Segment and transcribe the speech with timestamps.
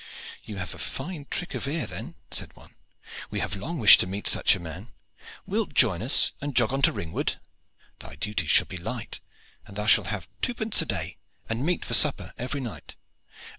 [0.45, 2.73] "You have a fine trick of ear then," said one.
[3.29, 4.87] "We have long wished to meet such a man.
[5.45, 7.39] Wilt join us and jog on to Ringwood?
[7.99, 9.19] Thy duties shall be light,
[9.67, 12.95] and thou shalt have two pence a day and meat for supper every night."